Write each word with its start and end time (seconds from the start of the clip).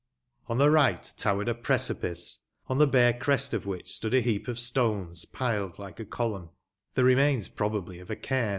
On 0.47 0.57
the 0.57 0.71
right 0.71 1.13
towered 1.15 1.47
a 1.47 1.53
precipice, 1.53 2.39
on 2.65 2.79
the 2.79 2.87
bare 2.87 3.13
crest 3.13 3.53
of 3.53 3.67
which 3.67 3.93
stood 3.93 4.15
a 4.15 4.21
heap 4.21 4.47
of 4.47 4.57
stones, 4.57 5.25
piled 5.25 5.75
llke 5.75 5.99
a 5.99 6.05
column— 6.05 6.49
^the 6.95 7.03
remains, 7.03 7.47
pro 7.47 7.69
bably, 7.69 8.01
of 8.01 8.09
a 8.09 8.15
caim. 8.15 8.49